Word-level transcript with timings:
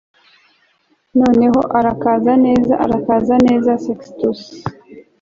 Noneho 1.19 1.59
urakaza 1.77 2.33
neza 2.45 2.73
urakaza 2.85 3.35
neza 3.47 3.71
Sextus 3.83 4.39